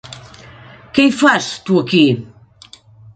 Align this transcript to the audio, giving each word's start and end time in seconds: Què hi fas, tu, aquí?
Què 0.95 1.05
hi 1.09 1.11
fas, 1.19 1.49
tu, 1.67 1.77
aquí? 1.83 2.01